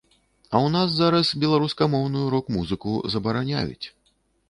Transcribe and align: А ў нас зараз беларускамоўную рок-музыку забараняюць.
А 0.45 0.55
ў 0.59 0.67
нас 0.75 0.95
зараз 1.01 1.35
беларускамоўную 1.45 2.25
рок-музыку 2.35 2.99
забараняюць. 3.17 3.87